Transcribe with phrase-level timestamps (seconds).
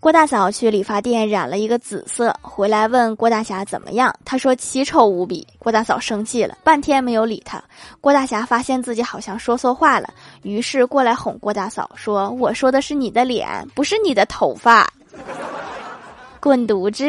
[0.00, 5.46] 郭大嫂去理发店染了一个紫色回来问郭大侠怎么样他说奇丑无比。
[5.58, 7.62] 郭大嫂生气了半天没有理他。
[8.00, 10.08] 郭大侠发现自己好像说错话了
[10.42, 14.90] 于是过来哄郭大嫂说我说的是你的脸不是你的头发。
[16.40, 17.04] 滚犊子！